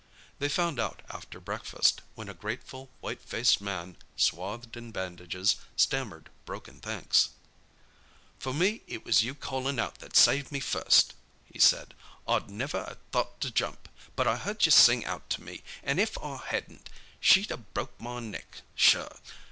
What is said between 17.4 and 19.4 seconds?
a broke my neck, sure.